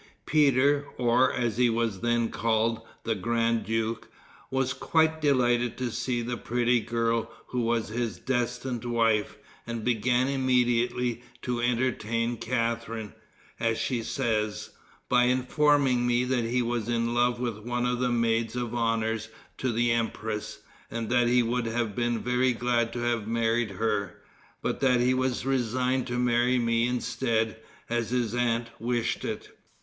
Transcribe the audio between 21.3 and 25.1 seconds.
would have been very glad to have married her, but that